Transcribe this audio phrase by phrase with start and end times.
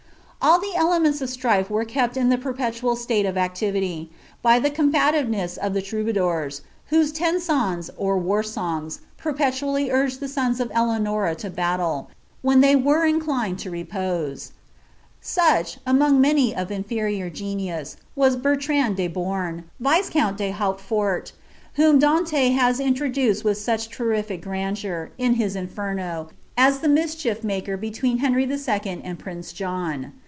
[0.43, 4.07] All the elements of strife were kept in a perpetual slate of actitkfi
[4.41, 10.59] by the combativeness of the troubadours, whose tensons, or W *0$ft perpetually urged the sons
[10.59, 12.07] of Elcanora to batde,
[12.41, 14.51] when ihoy WW inclined lo repose
[15.21, 21.33] Such, among many of inferior genius, was BnlB' de Bom, viscoum de Hauteforle,
[21.75, 27.77] whom Danie has inlroduccd with n lerrilic grandeur, in his Inferno, aa the mischief maker
[27.77, 29.01] betwr<en H^n II.
[29.03, 30.13] and prince John.